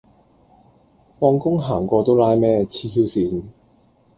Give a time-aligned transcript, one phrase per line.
[1.19, 3.43] 放工行過都拉咩，痴 Q 線